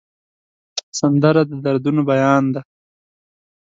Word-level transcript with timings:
سندره 0.99 1.41
د 1.49 1.51
دردونو 1.65 2.01
بیان 2.09 2.43
ده 2.53 2.61